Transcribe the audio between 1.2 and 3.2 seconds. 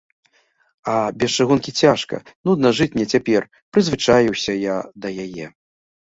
без чыгункі цяжка, нудна жыць мне